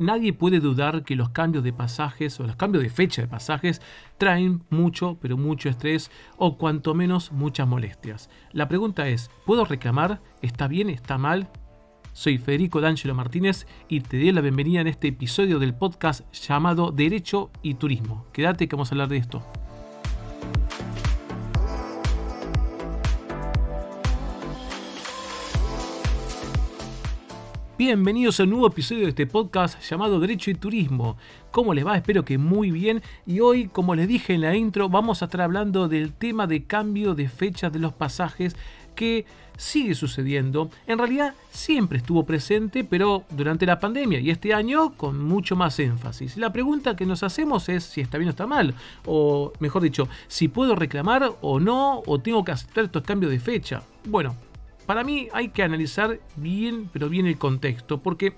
[0.00, 3.82] Nadie puede dudar que los cambios de pasajes o los cambios de fecha de pasajes
[4.16, 8.30] traen mucho, pero mucho estrés o cuanto menos muchas molestias.
[8.52, 10.22] La pregunta es, ¿puedo reclamar?
[10.40, 10.88] ¿Está bien?
[10.88, 11.50] ¿Está mal?
[12.14, 16.92] Soy Federico D'Angelo Martínez y te doy la bienvenida en este episodio del podcast llamado
[16.92, 18.24] Derecho y Turismo.
[18.32, 19.59] Quédate que vamos a hablar de esto.
[27.80, 31.16] Bienvenidos a un nuevo episodio de este podcast llamado Derecho y Turismo.
[31.50, 31.96] ¿Cómo les va?
[31.96, 33.00] Espero que muy bien.
[33.24, 36.64] Y hoy, como les dije en la intro, vamos a estar hablando del tema de
[36.64, 38.54] cambio de fecha de los pasajes
[38.94, 39.24] que
[39.56, 40.68] sigue sucediendo.
[40.86, 45.78] En realidad siempre estuvo presente, pero durante la pandemia y este año con mucho más
[45.78, 46.36] énfasis.
[46.36, 48.74] La pregunta que nos hacemos es si está bien o está mal,
[49.06, 53.40] o mejor dicho, si puedo reclamar o no, o tengo que aceptar estos cambios de
[53.40, 53.82] fecha.
[54.04, 54.36] Bueno,
[54.86, 58.34] para mí hay que analizar bien, pero bien el contexto, porque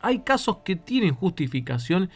[0.00, 2.10] hay casos que tienen justificación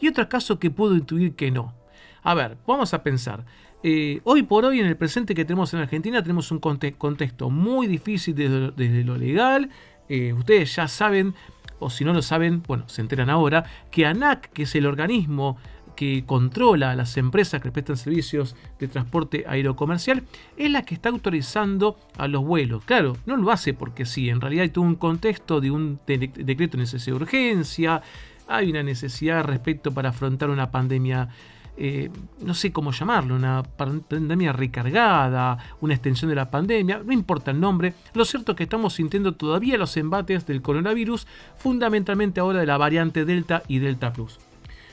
[0.00, 1.74] y otros casos que puedo intuir que no.
[2.22, 3.44] A ver, vamos a pensar.
[3.82, 7.86] Eh, hoy por hoy, en el presente que tenemos en Argentina, tenemos un contexto muy
[7.86, 9.70] difícil desde, lo legal.
[10.08, 11.34] Eh, ustedes ya saben,
[11.78, 15.56] o si no lo saben, bueno, se enteran ahora, que ANAC, que es el organismo
[16.00, 20.22] que controla a las empresas que prestan servicios de transporte aerocomercial
[20.56, 22.82] es la que está autorizando a los vuelos.
[22.86, 26.84] Claro, no lo hace porque sí, en realidad todo un contexto de un decreto de
[26.84, 28.02] necesidad de urgencia,
[28.48, 31.28] hay una necesidad respecto para afrontar una pandemia.
[31.76, 37.50] Eh, no sé cómo llamarlo, una pandemia recargada, una extensión de la pandemia, no importa
[37.50, 41.26] el nombre, lo cierto es que estamos sintiendo todavía los embates del coronavirus,
[41.58, 44.38] fundamentalmente ahora de la variante Delta y Delta Plus.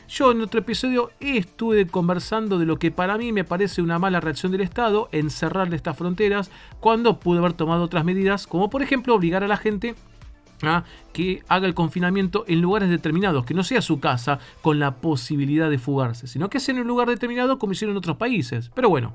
[0.07, 4.21] Yo en otro episodio estuve conversando de lo que para mí me parece una mala
[4.21, 8.81] reacción del Estado en cerrar estas fronteras cuando pudo haber tomado otras medidas, como por
[8.81, 9.95] ejemplo obligar a la gente
[10.61, 14.95] a que haga el confinamiento en lugares determinados, que no sea su casa con la
[14.95, 18.71] posibilidad de fugarse, sino que sea en un lugar determinado como hicieron en otros países.
[18.73, 19.13] Pero bueno,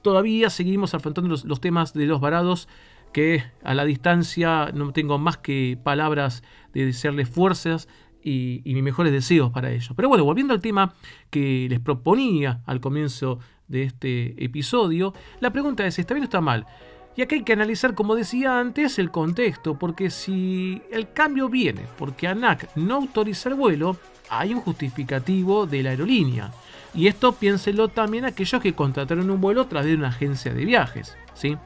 [0.00, 2.68] todavía seguimos afrontando los, temas de los varados
[3.12, 6.42] que a la distancia no tengo más que palabras
[6.72, 7.86] de desearles fuerzas
[8.22, 9.92] y, mis mejores deseos para ellos.
[9.96, 10.94] Pero bueno, volviendo al tema
[11.30, 13.38] que les proponía al comienzo
[13.68, 16.66] de este episodio, la pregunta es, ¿está bien o está mal?
[17.14, 21.82] Y acá hay que analizar, como decía antes, el contexto, porque si el cambio viene
[21.98, 23.98] porque ANAC no autoriza el vuelo,
[24.30, 26.52] hay un justificativo de la aerolínea.
[26.94, 30.64] Y esto piénselo también aquellos que contrataron un vuelo a través de una agencia de
[30.64, 31.16] viajes.
[31.34, 31.56] ¿sí?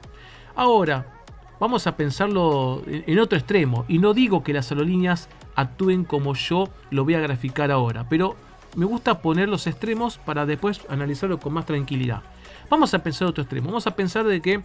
[0.56, 1.16] Ahora,
[1.61, 6.69] vamos a pensarlo en otro extremo, y no digo que las aerolíneas actúen como yo
[6.91, 8.06] lo voy a graficar ahora.
[8.09, 8.37] Pero
[8.77, 12.22] me gusta poner los extremos para después analizarlo con más tranquilidad.
[12.69, 13.69] Vamos a pensar otro extremo.
[13.69, 14.62] Vamos a pensar de que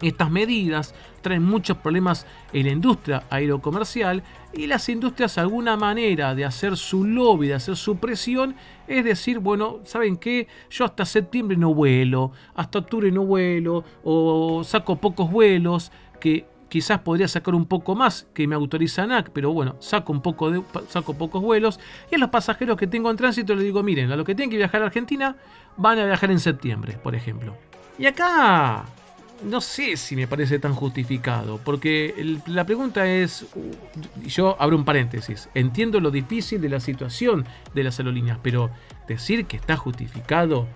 [0.00, 4.22] estas medidas traen muchos problemas en la industria aerocomercial
[4.52, 8.56] y las industrias alguna manera de hacer su lobby, de hacer su presión,
[8.88, 10.48] es decir, bueno, ¿saben qué?
[10.70, 17.00] Yo hasta septiembre no vuelo, hasta octubre no vuelo, o saco pocos vuelos, que quizás
[17.00, 20.62] podría sacar un poco más que me autoriza ANAC, pero bueno, saco un poco de,
[20.88, 21.80] saco pocos vuelos
[22.12, 24.50] y a los pasajeros que tengo en tránsito les digo, miren, a los que tienen
[24.50, 25.34] que viajar a Argentina
[25.76, 27.56] van a viajar en septiembre, por ejemplo.
[27.98, 28.84] Y acá
[29.44, 33.44] no sé si me parece tan justificado, porque la pregunta es,
[34.24, 37.44] yo abro un paréntesis, entiendo lo difícil de la situación
[37.74, 38.70] de las aerolíneas, pero
[39.08, 40.68] decir que está justificado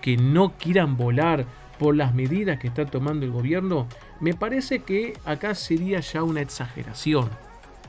[0.00, 1.46] que no quieran volar
[1.78, 3.88] por las medidas que está tomando el gobierno,
[4.22, 7.28] me parece que acá sería ya una exageración.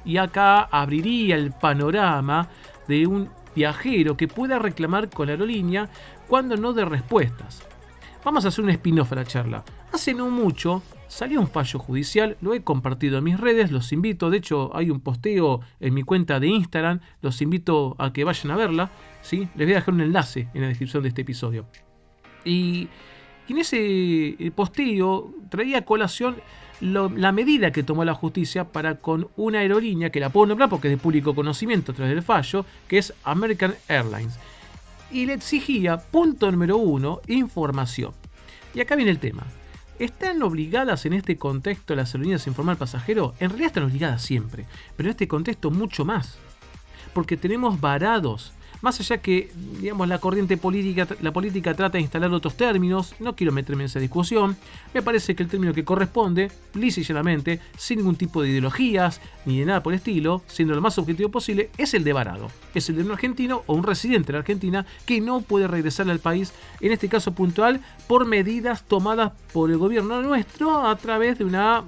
[0.04, 2.50] Y acá abriría el panorama
[2.88, 5.90] de un viajero que pueda reclamar con la aerolínea
[6.28, 7.62] cuando no dé respuestas.
[8.26, 9.64] Vamos a hacer un spin-off a la charla.
[9.92, 14.32] Hace no mucho salió un fallo judicial, lo he compartido en mis redes, los invito,
[14.32, 18.50] de hecho hay un posteo en mi cuenta de Instagram, los invito a que vayan
[18.50, 18.90] a verla,
[19.22, 19.48] ¿sí?
[19.54, 21.68] les voy a dejar un enlace en la descripción de este episodio.
[22.44, 22.90] Y
[23.48, 26.36] y en ese eh, posteo traía a colación
[26.82, 30.90] la medida que tomó la justicia para con una aerolínea, que la puedo nombrar porque
[30.90, 34.38] es de público conocimiento a través del fallo, que es American Airlines.
[35.10, 38.12] Y le exigía, punto número uno, información.
[38.74, 39.44] Y acá viene el tema.
[40.00, 43.34] ¿Están obligadas en este contexto las aerolíneas a informar al pasajero?
[43.40, 44.66] En realidad están obligadas siempre,
[44.98, 46.38] pero en este contexto mucho más.
[47.14, 48.52] Porque tenemos varados
[48.84, 49.50] más allá que,
[49.80, 53.86] digamos, la corriente política, la política trata de instalar otros términos, no quiero meterme en
[53.86, 54.58] esa discusión,
[54.94, 59.22] me parece que el término que corresponde, lisa y llanamente, sin ningún tipo de ideologías
[59.46, 62.50] ni de nada por el estilo, siendo lo más objetivo posible, es el de varado.
[62.76, 66.10] Es el de un argentino o un residente de la Argentina que no puede regresar
[66.10, 66.52] al país,
[66.82, 71.86] en este caso puntual, por medidas tomadas por el gobierno nuestro a través de una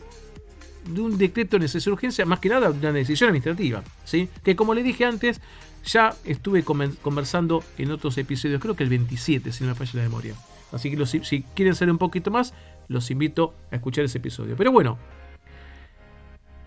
[0.87, 4.29] de un decreto de necesidad de urgencia, más que nada una decisión administrativa, ¿sí?
[4.43, 5.41] que como le dije antes,
[5.85, 10.03] ya estuve conversando en otros episodios, creo que el 27, si no me falla la
[10.03, 10.35] memoria.
[10.71, 12.53] Así que si quieren saber un poquito más,
[12.87, 14.55] los invito a escuchar ese episodio.
[14.57, 14.97] Pero bueno,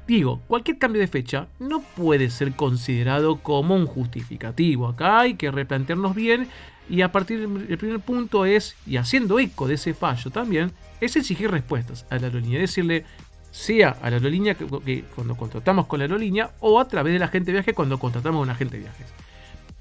[0.06, 4.88] digo, cualquier cambio de fecha no puede ser considerado como un justificativo.
[4.88, 6.48] Acá hay que replantearnos bien
[6.88, 11.16] y a partir del primer punto es, y haciendo eco de ese fallo también, es
[11.16, 12.60] exigir respuestas a la aerolínea.
[12.60, 13.04] Decirle,
[13.50, 17.26] sea a la aerolínea que, cuando contratamos con la aerolínea o a través de la
[17.26, 19.06] agente de viaje cuando contratamos a un agente de viajes.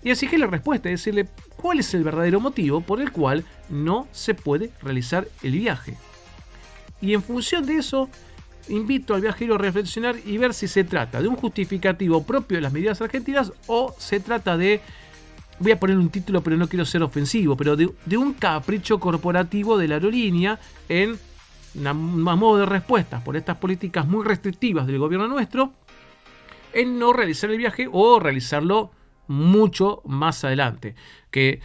[0.03, 1.27] Y exigir la respuesta, decirle
[1.57, 5.97] cuál es el verdadero motivo por el cual no se puede realizar el viaje.
[7.01, 8.09] Y en función de eso,
[8.69, 12.61] invito al viajero a reflexionar y ver si se trata de un justificativo propio de
[12.61, 14.81] las medidas argentinas o se trata de,
[15.59, 19.77] voy a poner un título pero no quiero ser ofensivo, pero de un capricho corporativo
[19.77, 20.59] de la aerolínea
[20.89, 21.19] en
[21.77, 25.73] un modo de respuesta por estas políticas muy restrictivas del gobierno nuestro
[26.73, 28.91] en no realizar el viaje o realizarlo
[29.27, 30.95] mucho más adelante.
[31.31, 31.61] Que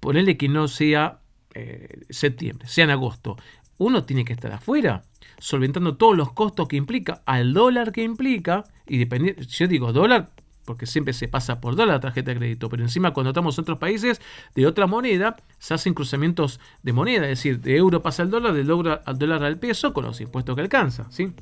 [0.00, 1.20] ponerle que no sea
[1.54, 3.36] eh, septiembre, sea en agosto.
[3.78, 5.02] Uno tiene que estar afuera
[5.38, 10.30] solventando todos los costos que implica, al dólar que implica, y dependiendo, yo digo dólar
[10.64, 13.62] porque siempre se pasa por dólar la tarjeta de crédito, pero encima cuando estamos en
[13.62, 14.20] otros países
[14.54, 18.54] de otra moneda, se hacen cruzamientos de moneda, es decir, de euro pasa al dólar,
[18.54, 21.32] del dólar al dólar al peso con los impuestos que alcanza, ¿sí?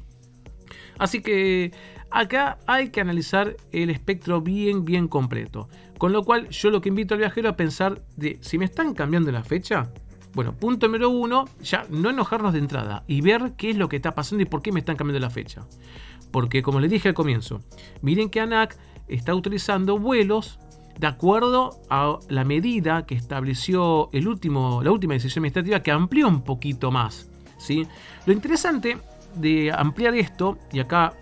[0.99, 1.73] Así que
[2.11, 5.69] acá hay que analizar el espectro bien, bien completo.
[5.97, 8.95] Con lo cual yo lo que invito al viajero a pensar de si me están
[8.95, 9.93] cambiando la fecha,
[10.35, 13.97] bueno, punto número uno, ya no enojarnos de entrada y ver qué es lo que
[13.97, 15.67] está pasando y por qué me están cambiando la fecha.
[16.31, 17.63] Porque como les dije al comienzo,
[18.03, 18.77] miren que ANAC
[19.11, 20.59] está utilizando vuelos
[20.99, 26.29] de acuerdo a la medida que estableció el último, la última decisión administrativa que amplió
[26.29, 27.31] un poquito más.
[27.59, 27.87] ¿sí?
[28.27, 28.99] Lo interesante
[29.35, 31.15] de ampliar esto, y acá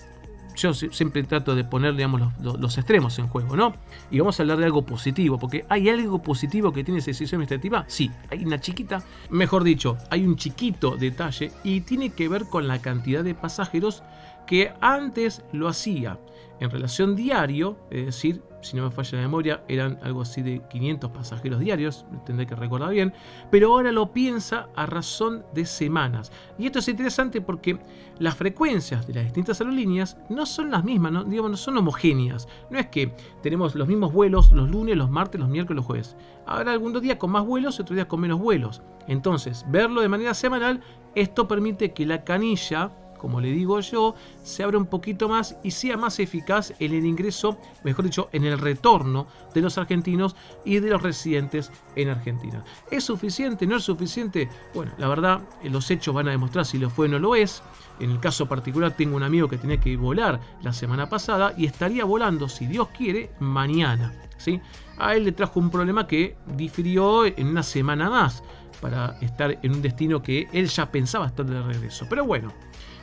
[0.57, 3.75] yo siempre trato de poner digamos, los, extremos en juego, ¿no?
[4.11, 7.41] Y vamos a hablar de algo positivo, porque ¿hay algo positivo que tiene esa decisión
[7.41, 7.85] administrativa?
[7.87, 12.67] Sí, hay una chiquita, mejor dicho, hay un chiquito detalle y tiene que ver con
[12.67, 14.03] la cantidad de pasajeros
[14.47, 16.19] que antes lo hacía
[16.61, 20.61] en relación diario, es decir, si no me falla la memoria, eran algo así de
[20.69, 23.13] 500 pasajeros diarios, tendré que recordar bien,
[23.51, 26.33] pero ahora lo piensa a razón de semanas.
[26.59, 27.79] Y esto es interesante porque
[28.19, 32.49] las frecuencias de las distintas aerolíneas no son las mismas, no, digamos, no son homogéneas.
[32.71, 36.17] No es que tenemos los mismos vuelos los lunes, los martes, los miércoles, los jueves.
[36.47, 38.83] Habrá algunos días con más vuelos y otros días con menos vuelos.
[39.07, 40.81] Entonces, verlo de manera semanal,
[41.15, 45.73] esto permite que la canilla como le digo yo, se abra un poquito más y
[45.73, 50.79] sea más eficaz en el ingreso, mejor dicho, en el retorno de los argentinos y
[50.79, 52.65] de los residentes en Argentina.
[52.91, 53.67] ¿Es suficiente?
[53.67, 54.49] ¿No es suficiente?
[54.75, 57.63] Bueno, la verdad, los hechos van a demostrar si lo fue o no lo es.
[58.01, 61.67] En el caso particular tengo un amigo que tenía que volar la semana pasada y
[61.67, 64.15] estaría volando, si Dios quiere, mañana.
[64.37, 64.61] ¿sí?
[64.99, 68.43] A él le trajo un problema que difirió en una semana más
[68.81, 72.07] para estar en un destino que él ya pensaba estar de regreso.
[72.09, 72.53] Pero bueno,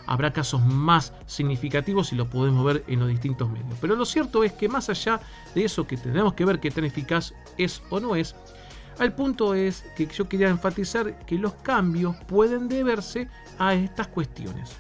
[0.08, 3.78] habrá casos más significativos y lo podemos ver en los distintos medios.
[3.82, 5.20] Pero lo cierto es que más allá
[5.54, 8.36] de eso que tenemos que ver qué tan eficaz es o no es,
[9.00, 13.28] al punto es que yo quería enfatizar que los cambios pueden deberse
[13.60, 14.72] a estas cuestiones.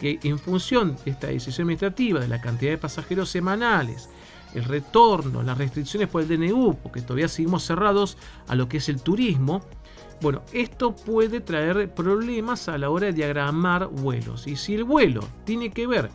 [0.00, 4.10] Que en función de esta decisión administrativa, de la cantidad de pasajeros semanales,
[4.56, 8.16] el retorno, las restricciones por el DNU, porque todavía seguimos cerrados
[8.48, 9.62] a lo que es el turismo,
[10.20, 14.46] bueno, esto puede traer problemas a la hora de diagramar vuelos.
[14.46, 16.10] Y si el vuelo tiene que ver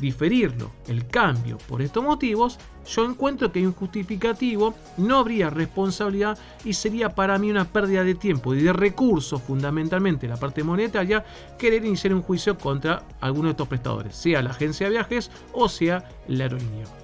[0.00, 6.36] diferirlo, el cambio por estos motivos, yo encuentro que hay un justificativo, no habría responsabilidad
[6.64, 11.24] y sería para mí una pérdida de tiempo y de recursos, fundamentalmente la parte monetaria,
[11.56, 15.68] querer iniciar un juicio contra alguno de estos prestadores, sea la agencia de viajes o
[15.68, 17.03] sea la aerolínea.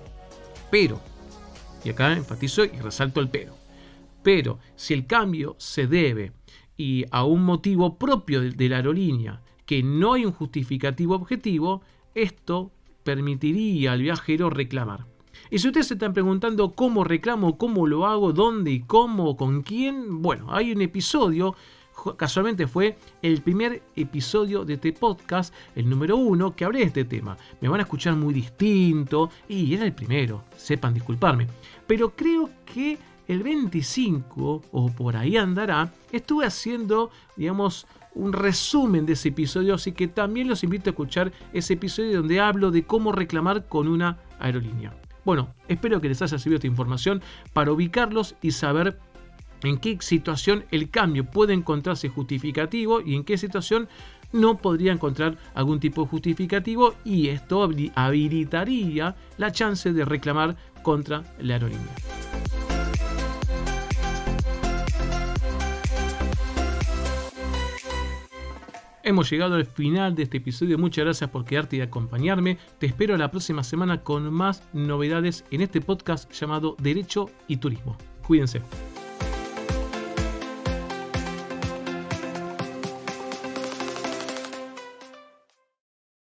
[0.70, 1.00] Pero,
[1.84, 3.54] y acá enfatizo y resalto el pero,
[4.22, 6.32] pero si el cambio se debe
[6.76, 11.82] y a un motivo propio de la aerolínea, que no hay un justificativo objetivo,
[12.14, 12.72] esto
[13.04, 15.06] permitiría al viajero reclamar.
[15.50, 19.62] Y si ustedes se están preguntando cómo reclamo, cómo lo hago, dónde y cómo, con
[19.62, 21.54] quién, bueno, hay un episodio,
[22.16, 27.04] casualmente fue el primer episodio de este podcast, el número uno, que hablé de este
[27.04, 27.36] tema.
[27.60, 31.46] Me van a escuchar muy distinto y era el primero, sepan disculparme.
[31.86, 39.12] Pero creo que el 25 o por ahí andará, estuve haciendo, digamos, un resumen de
[39.12, 43.12] ese episodio, así que también los invito a escuchar ese episodio donde hablo de cómo
[43.12, 44.94] reclamar con una aerolínea.
[45.24, 48.98] Bueno, espero que les haya servido esta información para ubicarlos y saber
[49.62, 53.88] en qué situación el cambio puede encontrarse justificativo y en qué situación
[54.32, 61.24] no podría encontrar algún tipo de justificativo y esto habilitaría la chance de reclamar contra
[61.40, 61.94] la aerolínea.
[69.02, 70.78] Hemos llegado al final de este episodio.
[70.78, 72.58] Muchas gracias por quedarte y acompañarme.
[72.78, 77.96] Te espero la próxima semana con más novedades en este podcast llamado Derecho y Turismo.
[78.26, 78.60] Cuídense.